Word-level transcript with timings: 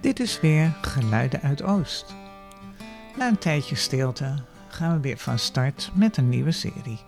Dit 0.00 0.20
is 0.20 0.40
weer 0.40 0.76
Geluiden 0.82 1.40
uit 1.40 1.62
Oost. 1.62 2.14
Na 3.16 3.28
een 3.28 3.38
tijdje 3.38 3.74
stilte 3.74 4.34
gaan 4.68 4.94
we 4.94 5.00
weer 5.00 5.18
van 5.18 5.38
start 5.38 5.90
met 5.94 6.16
een 6.16 6.28
nieuwe 6.28 6.50
serie. 6.50 6.98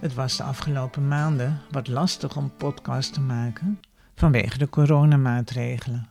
Het 0.00 0.14
was 0.14 0.36
de 0.36 0.42
afgelopen 0.42 1.08
maanden 1.08 1.60
wat 1.70 1.88
lastig 1.88 2.36
om 2.36 2.52
podcast 2.56 3.12
te 3.12 3.20
maken 3.20 3.80
vanwege 4.14 4.58
de 4.58 4.68
coronamaatregelen. 4.68 6.10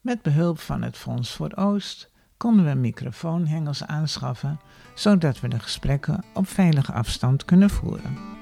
Met 0.00 0.22
behulp 0.22 0.58
van 0.58 0.82
het 0.82 0.96
Fonds 0.96 1.32
voor 1.32 1.52
Oost 1.54 2.10
konden 2.36 2.64
we 2.64 2.74
microfoonhengels 2.74 3.84
aanschaffen, 3.84 4.60
zodat 4.94 5.40
we 5.40 5.48
de 5.48 5.58
gesprekken 5.58 6.24
op 6.34 6.48
veilige 6.48 6.92
afstand 6.92 7.44
kunnen 7.44 7.70
voeren. 7.70 8.41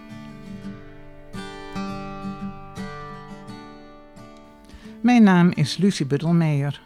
Mijn 5.01 5.23
naam 5.23 5.51
is 5.51 5.77
Lucie 5.77 6.07
Buddelmeijer. 6.07 6.81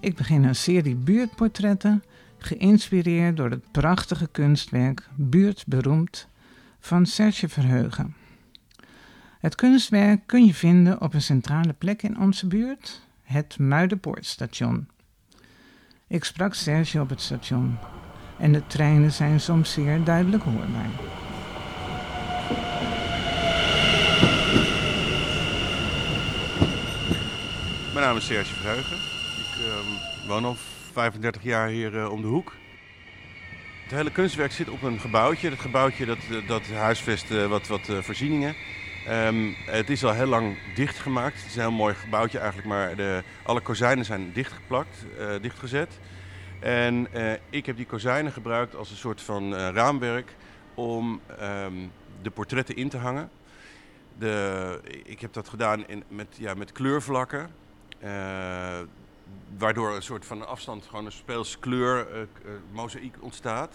Ik 0.00 0.16
begin 0.16 0.44
een 0.44 0.54
serie 0.54 0.94
buurtportretten, 0.94 2.02
geïnspireerd 2.38 3.36
door 3.36 3.50
het 3.50 3.70
prachtige 3.70 4.26
kunstwerk 4.26 5.08
Buurtberoemd 5.16 6.28
van 6.80 7.06
Serge 7.06 7.48
Verheugen. 7.48 8.14
Het 9.38 9.54
kunstwerk 9.54 10.26
kun 10.26 10.44
je 10.44 10.54
vinden 10.54 11.00
op 11.00 11.14
een 11.14 11.22
centrale 11.22 11.72
plek 11.72 12.02
in 12.02 12.20
onze 12.20 12.46
buurt, 12.46 13.02
het 13.22 13.58
Muidenpoortstation. 13.58 14.88
Ik 16.06 16.24
sprak 16.24 16.54
Serge 16.54 17.00
op 17.00 17.08
het 17.08 17.20
station 17.20 17.78
en 18.38 18.52
de 18.52 18.66
treinen 18.66 19.12
zijn 19.12 19.40
soms 19.40 19.72
zeer 19.72 20.04
duidelijk 20.04 20.42
hoorbaar. 20.42 20.90
Mijn 28.04 28.16
naam 28.16 28.24
is 28.24 28.30
Serge 28.34 28.54
Verheugen. 28.54 28.96
Ik 29.36 29.66
ehm, 29.66 30.28
woon 30.28 30.44
al 30.44 30.56
35 30.92 31.42
jaar 31.42 31.68
hier 31.68 31.98
eh, 31.98 32.10
om 32.10 32.20
de 32.20 32.26
hoek. 32.26 32.54
Het 33.82 33.92
hele 33.92 34.10
kunstwerk 34.10 34.52
zit 34.52 34.68
op 34.68 34.82
een 34.82 35.00
gebouwtje. 35.00 35.50
Dat 35.50 35.58
gebouwtje 35.58 36.06
dat, 36.06 36.18
eh, 36.30 36.48
dat 36.48 36.66
huisvest 36.66 37.30
eh, 37.30 37.46
wat, 37.46 37.66
wat 37.66 37.80
voorzieningen. 38.00 38.54
Ehm, 39.06 39.52
het 39.66 39.90
is 39.90 40.04
al 40.04 40.12
heel 40.12 40.26
lang 40.26 40.56
dichtgemaakt. 40.74 41.36
Het 41.36 41.46
is 41.46 41.54
een 41.54 41.60
heel 41.60 41.72
mooi 41.72 41.94
gebouwtje 41.94 42.38
eigenlijk, 42.38 42.68
maar 42.68 42.96
de, 42.96 43.22
alle 43.42 43.60
kozijnen 43.60 44.04
zijn 44.04 44.32
dichtgeplakt, 44.32 45.06
dichtgezet. 45.40 45.98
En 46.60 47.08
ik 47.50 47.66
heb 47.66 47.76
die 47.76 47.86
kozijnen 47.86 48.32
gebruikt 48.32 48.76
als 48.76 48.90
een 48.90 48.96
soort 48.96 49.22
van 49.22 49.54
raamwerk 49.54 50.36
om 50.74 51.20
ehm, 51.38 51.74
de 52.22 52.30
portretten 52.30 52.76
in 52.76 52.88
te 52.88 52.98
hangen. 52.98 53.30
De, 54.18 54.80
ik 55.04 55.20
heb 55.20 55.32
dat 55.32 55.48
gedaan 55.48 55.88
in, 55.88 56.04
met, 56.08 56.26
ja, 56.38 56.54
met 56.54 56.72
kleurvlakken. 56.72 57.62
Eh, 58.04 58.80
waardoor 59.58 59.94
een 59.94 60.02
soort 60.02 60.26
van 60.26 60.46
afstand 60.46 60.86
gewoon 60.86 61.06
een 61.06 61.12
speelse 61.12 61.58
kleur, 61.58 62.12
eh, 62.12 62.20
eh, 62.20 62.26
mozaïek 62.72 63.14
ontstaat. 63.20 63.74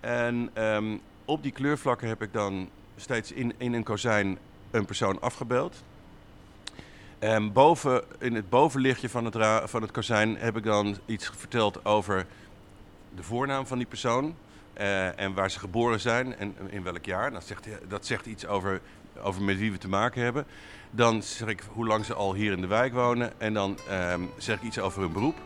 En 0.00 0.50
ehm, 0.52 0.96
op 1.24 1.42
die 1.42 1.52
kleurvlakken 1.52 2.08
heb 2.08 2.22
ik 2.22 2.32
dan 2.32 2.70
steeds 2.96 3.32
in, 3.32 3.54
in 3.56 3.72
een 3.72 3.82
kozijn 3.82 4.38
een 4.70 4.84
persoon 4.84 5.20
afgebeeld. 5.20 5.82
En 7.18 7.52
boven, 7.52 8.04
in 8.18 8.34
het 8.34 8.48
bovenlichtje 8.48 9.08
van 9.08 9.24
het, 9.24 9.36
van 9.70 9.82
het 9.82 9.90
kozijn 9.90 10.36
heb 10.36 10.56
ik 10.56 10.64
dan 10.64 10.96
iets 11.06 11.30
verteld 11.36 11.84
over 11.84 12.26
de 13.14 13.22
voornaam 13.22 13.66
van 13.66 13.78
die 13.78 13.86
persoon. 13.86 14.36
en 15.16 15.34
waar 15.34 15.50
ze 15.50 15.58
geboren 15.58 16.00
zijn 16.00 16.36
en 16.36 16.54
in 16.68 16.82
welk 16.82 17.04
jaar. 17.04 17.30
Dat 17.30 17.44
zegt, 17.44 17.68
dat 17.88 18.06
zegt 18.06 18.26
iets 18.26 18.46
over, 18.46 18.80
over 19.22 19.42
met 19.42 19.58
wie 19.58 19.72
we 19.72 19.78
te 19.78 19.88
maken 19.88 20.22
hebben. 20.22 20.46
Dan 20.90 21.22
zeg 21.22 21.48
ik 21.48 21.64
hoe 21.72 21.86
lang 21.86 22.04
ze 22.04 22.14
al 22.14 22.34
hier 22.34 22.52
in 22.52 22.60
de 22.60 22.66
wijk 22.66 22.92
wonen. 22.92 23.40
En 23.40 23.54
dan 23.54 23.78
ehm, 23.88 24.20
zeg 24.36 24.56
ik 24.56 24.62
iets 24.62 24.78
over 24.78 25.02
hun 25.02 25.12
beroep. 25.12 25.36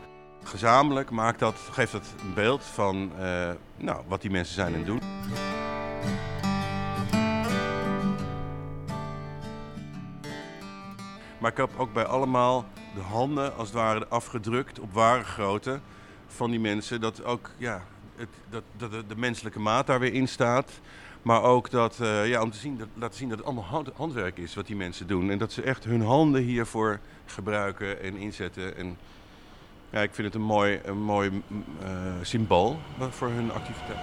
Gezamenlijk 0.42 1.10
maakt 1.10 1.38
dat, 1.38 1.54
geeft 1.70 1.92
dat 1.92 2.14
een 2.20 2.34
beeld 2.34 2.64
van 2.64 3.12
eh, 3.18 3.50
nou, 3.76 4.02
wat 4.08 4.20
die 4.20 4.30
mensen 4.30 4.54
zijn 4.54 4.74
en 4.74 4.84
doen. 4.84 5.00
Maar 11.38 11.50
ik 11.50 11.56
heb 11.56 11.70
ook 11.76 11.92
bij 11.92 12.04
allemaal 12.04 12.64
de 12.94 13.00
handen 13.00 13.56
als 13.56 13.68
het 13.68 13.76
ware 13.76 14.06
afgedrukt 14.08 14.80
op 14.80 14.92
ware 14.92 15.24
grootte 15.24 15.80
van 16.26 16.50
die 16.50 16.60
mensen. 16.60 17.00
Dat 17.00 17.24
ook 17.24 17.50
ja, 17.56 17.82
het, 18.16 18.28
dat, 18.50 18.62
de, 18.90 19.04
de 19.08 19.16
menselijke 19.16 19.60
maat 19.60 19.86
daar 19.86 20.00
weer 20.00 20.12
in 20.12 20.28
staat. 20.28 20.70
Maar 21.22 21.42
ook 21.42 21.70
dat, 21.70 21.98
eh, 22.00 22.28
ja, 22.28 22.42
om 22.42 22.50
te 22.50 22.58
zien, 22.58 22.78
dat, 22.78 22.88
laten 22.94 23.18
zien 23.18 23.28
dat 23.28 23.38
het 23.38 23.46
allemaal 23.46 23.64
hand- 23.64 23.90
handwerk 23.96 24.38
is 24.38 24.54
wat 24.54 24.66
die 24.66 24.76
mensen 24.76 25.06
doen. 25.06 25.30
En 25.30 25.38
dat 25.38 25.52
ze 25.52 25.62
echt 25.62 25.84
hun 25.84 26.02
handen 26.02 26.42
hiervoor 26.42 27.00
gebruiken 27.26 28.02
en 28.02 28.16
inzetten. 28.16 28.76
En 28.76 28.96
ja, 29.90 30.00
ik 30.00 30.14
vind 30.14 30.26
het 30.26 30.36
een 30.36 30.46
mooi, 30.46 30.80
een 30.84 31.02
mooi 31.02 31.30
mm, 31.30 31.64
eh, 31.82 31.88
symbool 32.22 32.78
voor 33.10 33.28
hun 33.28 33.52
activiteit. 33.52 33.98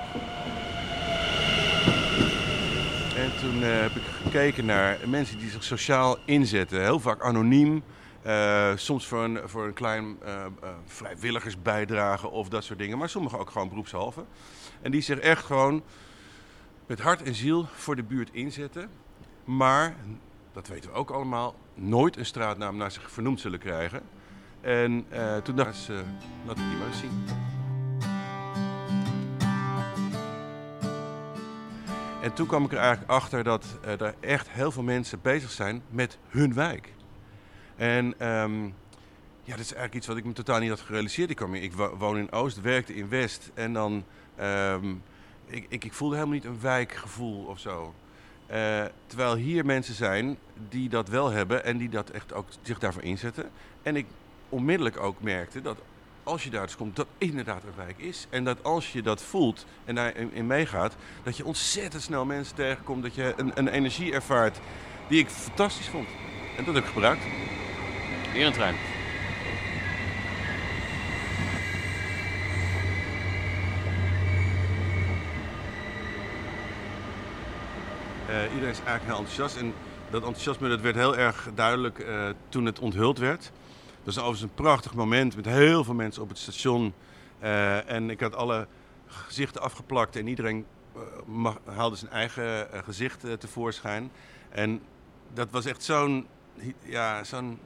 En 3.15 3.31
toen 3.39 3.63
eh, 3.63 3.79
heb 3.79 3.95
ik 3.95 4.03
gekeken 4.23 4.65
naar 4.65 4.97
mensen 5.07 5.37
die 5.39 5.49
zich 5.49 5.63
sociaal 5.63 6.17
inzetten. 6.25 6.81
Heel 6.81 6.99
vaak 6.99 7.21
anoniem. 7.21 7.83
Eh, 8.23 8.71
soms 8.75 9.07
voor 9.07 9.23
een, 9.23 9.49
voor 9.49 9.65
een 9.65 9.73
klein 9.73 10.17
eh, 10.21 10.45
eh, 10.45 10.49
vrijwilligersbijdrage 10.85 12.27
of 12.27 12.49
dat 12.49 12.63
soort 12.63 12.79
dingen. 12.79 12.97
Maar 12.97 13.09
sommigen 13.09 13.39
ook 13.39 13.49
gewoon 13.49 13.69
beroepshalve. 13.69 14.23
En 14.81 14.91
die 14.91 15.01
zich 15.01 15.19
echt 15.19 15.45
gewoon 15.45 15.83
met 16.85 16.99
hart 16.99 17.23
en 17.23 17.35
ziel 17.35 17.65
voor 17.73 17.95
de 17.95 18.03
buurt 18.03 18.29
inzetten. 18.31 18.89
Maar, 19.43 19.95
dat 20.53 20.67
weten 20.67 20.89
we 20.89 20.95
ook 20.95 21.09
allemaal, 21.09 21.55
nooit 21.73 22.17
een 22.17 22.25
straatnaam 22.25 22.77
naar 22.77 22.91
zich 22.91 23.11
vernoemd 23.11 23.39
zullen 23.39 23.59
krijgen. 23.59 24.03
En 24.63 25.05
toen 25.43 25.55
dacht 25.55 25.89
eh, 25.89 25.95
laat 26.45 26.57
ik 26.57 26.63
die 26.69 26.77
maar 26.77 26.87
eens 26.87 26.99
zien. 26.99 27.25
En 32.21 32.33
toen 32.33 32.47
kwam 32.47 32.65
ik 32.65 32.71
er 32.71 32.77
eigenlijk 32.77 33.11
achter 33.11 33.43
dat 33.43 33.65
er 33.81 34.15
echt 34.19 34.49
heel 34.49 34.71
veel 34.71 34.83
mensen 34.83 35.19
bezig 35.21 35.51
zijn 35.51 35.83
met 35.89 36.17
hun 36.27 36.53
wijk. 36.53 36.93
En 37.75 38.13
ehm, 38.17 38.63
ja, 39.43 39.51
dat 39.51 39.59
is 39.59 39.73
eigenlijk 39.73 39.93
iets 39.93 40.07
wat 40.07 40.17
ik 40.17 40.25
me 40.25 40.33
totaal 40.33 40.59
niet 40.59 40.69
had 40.69 40.79
gerealiseerd. 40.79 41.29
Ik, 41.29 41.35
kwam, 41.35 41.53
ik 41.53 41.73
wo- 41.73 41.95
woon 41.97 42.17
in 42.17 42.31
Oost, 42.31 42.61
werkte 42.61 42.95
in 42.95 43.09
West. 43.09 43.51
En 43.53 43.73
dan, 43.73 44.03
ehm, 44.35 44.89
ik, 45.45 45.65
ik, 45.69 45.83
ik 45.83 45.93
voelde 45.93 46.15
helemaal 46.15 46.35
niet 46.35 46.45
een 46.45 46.59
wijkgevoel 46.61 47.45
of 47.45 47.59
zo. 47.59 47.93
Eh, 48.45 48.83
terwijl 49.07 49.35
hier 49.35 49.65
mensen 49.65 49.93
zijn 49.95 50.37
die 50.69 50.89
dat 50.89 51.07
wel 51.07 51.29
hebben 51.29 51.63
en 51.63 51.77
die 51.77 51.89
dat 51.89 52.09
echt 52.09 52.33
ook 52.33 52.47
zich 52.61 52.79
daarvoor 52.79 53.01
inzetten. 53.03 53.49
En 53.81 53.95
ik 53.95 54.05
onmiddellijk 54.49 54.99
ook 54.99 55.21
merkte 55.21 55.61
dat 55.61 55.77
als 56.23 56.43
je 56.43 56.49
daar 56.49 56.65
dus 56.65 56.75
komt, 56.75 56.95
dat 56.95 57.07
inderdaad 57.17 57.63
een 57.63 57.75
wijk 57.75 57.97
is. 57.97 58.27
En 58.29 58.43
dat 58.43 58.63
als 58.63 58.91
je 58.91 59.01
dat 59.01 59.21
voelt 59.21 59.65
en 59.85 59.95
daarin 59.95 60.33
in 60.33 60.47
meegaat, 60.47 60.95
dat 61.23 61.37
je 61.37 61.45
ontzettend 61.45 62.03
snel 62.03 62.25
mensen 62.25 62.55
tegenkomt. 62.55 63.03
Dat 63.03 63.15
je 63.15 63.33
een, 63.37 63.51
een 63.55 63.67
energie 63.67 64.13
ervaart 64.13 64.59
die 65.07 65.19
ik 65.19 65.29
fantastisch 65.29 65.87
vond. 65.87 66.07
En 66.57 66.63
dat 66.63 66.73
heb 66.73 66.83
ik 66.83 66.89
gebruikt. 66.89 67.23
Weer 68.33 68.45
een 68.45 68.53
trein. 68.53 68.75
Eh, 78.27 78.53
iedereen 78.53 78.69
is 78.69 78.77
eigenlijk 78.77 79.03
heel 79.03 79.17
enthousiast. 79.17 79.57
En 79.57 79.73
dat 80.09 80.23
enthousiasme 80.23 80.69
dat 80.69 80.81
werd 80.81 80.95
heel 80.95 81.17
erg 81.17 81.49
duidelijk 81.55 81.99
eh, 81.99 82.29
toen 82.49 82.65
het 82.65 82.79
onthuld 82.79 83.17
werd. 83.17 83.41
Dat 84.03 84.15
was 84.15 84.17
overigens 84.17 84.41
een 84.41 84.63
prachtig 84.63 84.93
moment 84.93 85.35
met 85.35 85.45
heel 85.45 85.83
veel 85.83 85.93
mensen 85.93 86.21
op 86.21 86.29
het 86.29 86.37
station. 86.37 86.93
Eh, 87.39 87.89
en 87.89 88.09
ik 88.09 88.19
had 88.19 88.35
alle 88.35 88.67
gezichten 89.07 89.61
afgeplakt 89.61 90.15
en 90.15 90.27
iedereen 90.27 90.65
haalde 91.65 91.95
zijn 91.95 92.11
eigen 92.11 92.67
gezicht 92.83 93.25
tevoorschijn. 93.39 94.11
En 94.49 94.81
dat 95.33 95.51
was 95.51 95.65
echt 95.65 95.83
zo'n 95.83 96.27
ja, 96.83 97.23
zo'n 97.23 97.59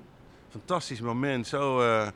fantastisch 0.57 1.01
moment. 1.01 1.47
Zo, 1.47 1.81
eh, 1.81 2.07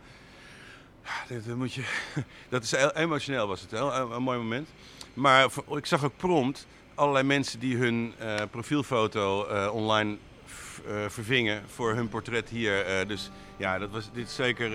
dat, 1.28 1.46
dat 1.46 1.56
moet 1.56 1.74
je, 1.74 1.84
dat 2.50 2.64
is 2.64 2.72
heel 2.72 2.92
emotioneel 2.92 3.48
was 3.48 3.62
het, 3.62 3.72
heel, 3.72 3.94
een, 3.94 4.24
mooi 4.24 4.38
moment. 4.38 4.70
Maar 5.14 5.50
ik 5.70 5.86
zag 5.86 6.04
ook 6.04 6.18
prompt 6.18 6.68
allerlei 6.96 7.26
mensen 7.26 7.60
die 7.60 7.78
hun 7.78 8.14
eh, 8.18 8.36
profielfoto 8.52 9.48
eh, 9.48 9.74
online 9.74 10.18
vervingen 11.08 11.64
voor 11.68 11.94
hun 11.94 12.10
portret 12.10 12.50
hier. 12.50 13.08
Dus 13.08 13.32
ja, 13.58 13.78
dat 13.80 13.90
was, 13.90 14.10
dit 14.14 14.28
is 14.28 14.36
zeker 14.36 14.72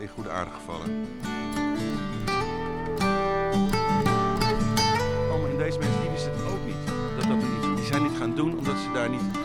in 0.00 0.08
goede 0.08 0.30
aarde 0.30 0.50
gevallen. 0.50 1.06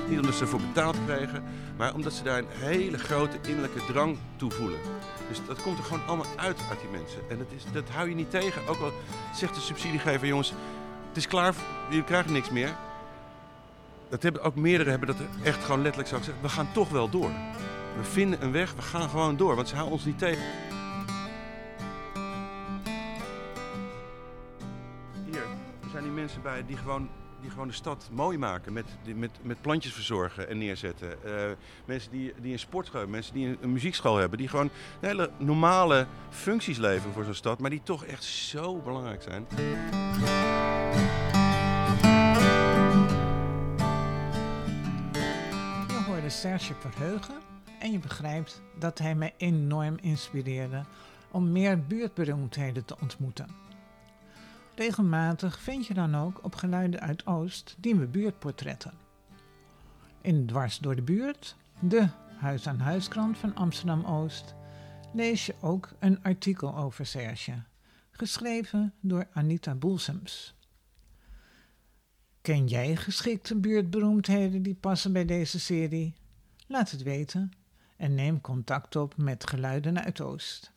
Niet, 0.07 0.19
omdat 0.19 0.35
ze 0.35 0.41
ervoor 0.41 0.61
betaald 0.61 0.97
kregen, 1.05 1.43
maar 1.77 1.93
omdat 1.93 2.13
ze 2.13 2.23
daar 2.23 2.37
een 2.37 2.47
hele 2.49 2.97
grote 2.97 3.37
innerlijke 3.41 3.85
drang 3.85 4.17
toe 4.35 4.51
voelen. 4.51 4.79
Dus 5.27 5.41
dat 5.47 5.61
komt 5.61 5.77
er 5.77 5.83
gewoon 5.83 6.05
allemaal 6.07 6.25
uit 6.35 6.59
uit 6.69 6.79
die 6.79 6.89
mensen. 6.89 7.21
En 7.29 7.37
dat, 7.37 7.47
is, 7.55 7.63
dat 7.71 7.89
hou 7.89 8.09
je 8.09 8.15
niet 8.15 8.31
tegen. 8.31 8.67
Ook 8.67 8.79
al 8.79 8.91
zegt 9.33 9.55
de 9.55 9.61
subsidiegever, 9.61 10.27
jongens, 10.27 10.53
het 11.07 11.17
is 11.17 11.27
klaar, 11.27 11.53
jullie 11.89 12.03
krijgen 12.03 12.31
niks 12.31 12.49
meer. 12.49 12.75
Dat 14.09 14.23
hebben 14.23 14.43
ook 14.43 14.55
meerdere 14.55 14.89
hebben 14.89 15.07
dat 15.07 15.17
echt 15.43 15.63
gewoon 15.63 15.81
letterlijk 15.81 16.09
zo 16.09 16.17
gezegd. 16.17 16.37
We 16.41 16.49
gaan 16.49 16.71
toch 16.71 16.89
wel 16.89 17.09
door. 17.09 17.31
We 17.97 18.03
vinden 18.03 18.43
een 18.43 18.51
weg, 18.51 18.73
we 18.73 18.81
gaan 18.81 19.09
gewoon 19.09 19.37
door, 19.37 19.55
want 19.55 19.67
ze 19.67 19.75
houden 19.75 19.95
ons 19.95 20.05
niet 20.05 20.19
tegen. 20.19 20.43
Hier, 25.25 25.41
er 25.83 25.89
zijn 25.91 26.03
die 26.03 26.11
mensen 26.11 26.41
bij 26.41 26.65
die 26.65 26.77
gewoon, 26.77 27.09
die 27.41 27.49
gewoon 27.49 27.67
de 27.67 27.73
stad 27.73 28.09
mooi 28.11 28.37
maken. 28.37 28.73
Met, 28.73 28.85
met, 29.15 29.31
met 29.41 29.61
plantjes 29.61 29.93
verzorgen 29.93 30.49
en 30.49 30.57
neerzetten. 30.57 31.23
Eh, 31.23 31.51
mensen 31.85 32.11
die, 32.11 32.33
die 32.41 32.51
een 32.51 32.59
sportschool 32.59 32.99
hebben, 32.99 33.15
mensen 33.15 33.33
die 33.33 33.47
een, 33.47 33.57
een 33.61 33.71
muziekschool 33.71 34.15
hebben. 34.15 34.37
Die 34.37 34.47
gewoon 34.47 34.69
hele 34.99 35.31
normale 35.37 36.07
functies 36.29 36.77
leveren 36.77 37.13
voor 37.13 37.23
zo'n 37.23 37.33
stad. 37.33 37.59
Maar 37.59 37.69
die 37.69 37.83
toch 37.83 38.05
echt 38.05 38.23
zo 38.23 38.75
belangrijk 38.75 39.21
zijn. 39.21 39.45
Je 45.87 46.03
hoorde 46.05 46.29
Serge 46.29 46.73
Verheugen 46.79 47.35
en 47.79 47.91
je 47.91 47.99
begrijpt 47.99 48.61
dat 48.79 48.97
hij 48.97 49.15
mij 49.15 49.33
enorm 49.37 49.97
inspireerde 50.01 50.83
om 51.31 51.51
meer 51.51 51.83
buurtberoemdheden 51.83 52.85
te 52.85 52.95
ontmoeten. 53.01 53.66
Regelmatig 54.77 55.59
vind 55.59 55.85
je 55.85 55.93
dan 55.93 56.15
ook 56.15 56.43
op 56.43 56.55
Geluiden 56.55 56.99
uit 56.99 57.25
Oost 57.25 57.77
nieuwe 57.81 58.07
buurtportretten. 58.07 58.93
In 60.21 60.45
Dwars 60.45 60.79
door 60.79 60.95
de 60.95 61.01
buurt, 61.01 61.55
de 61.79 62.07
huis-aan-huiskrant 62.39 63.37
van 63.37 63.55
Amsterdam-Oost, 63.55 64.55
lees 65.13 65.45
je 65.45 65.55
ook 65.61 65.89
een 65.99 66.23
artikel 66.23 66.75
over 66.75 67.05
Serge, 67.05 67.63
geschreven 68.11 68.93
door 68.99 69.27
Anita 69.33 69.75
Boelsems. 69.75 70.55
Ken 72.41 72.67
jij 72.67 72.95
geschikte 72.95 73.55
buurtberoemdheden 73.55 74.61
die 74.61 74.75
passen 74.75 75.13
bij 75.13 75.25
deze 75.25 75.59
serie? 75.59 76.13
Laat 76.67 76.91
het 76.91 77.03
weten 77.03 77.51
en 77.95 78.15
neem 78.15 78.41
contact 78.41 78.95
op 78.95 79.17
met 79.17 79.49
Geluiden 79.49 80.03
uit 80.03 80.21
Oost. 80.21 80.71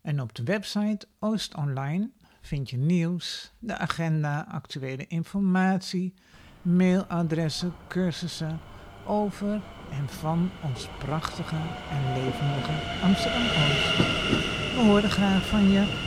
En 0.00 0.20
op 0.20 0.34
de 0.34 0.42
website 0.42 1.06
Oost 1.18 1.54
Online 1.54 2.10
vind 2.46 2.70
je 2.70 2.76
nieuws, 2.76 3.52
de 3.58 3.78
agenda, 3.78 4.46
actuele 4.50 5.06
informatie, 5.06 6.14
mailadressen, 6.62 7.74
cursussen 7.88 8.60
over 9.04 9.60
en 9.90 10.08
van 10.08 10.50
ons 10.62 10.88
prachtige 10.98 11.56
en 11.90 12.22
levendige 12.22 13.02
Amsterdam 13.02 13.42
Oost. 13.42 13.96
We 14.74 14.82
horen 14.86 15.10
graag 15.10 15.46
van 15.46 15.70
je 15.70 16.05